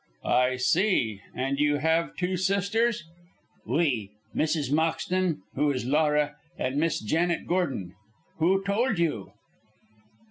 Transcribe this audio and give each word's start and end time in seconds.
"I 0.25 0.55
see. 0.55 1.21
And 1.35 1.59
you 1.59 1.75
have 1.77 2.15
two 2.15 2.35
sisters?" 2.35 3.03
"Oui! 3.69 4.09
Mrs. 4.35 4.71
Moxton, 4.71 5.41
who 5.53 5.69
is 5.69 5.85
Laura, 5.85 6.37
and 6.57 6.77
Miss 6.77 6.99
Janet 6.99 7.45
Gordon. 7.45 7.93
Who 8.39 8.63
told 8.63 8.97
you?" 8.97 9.33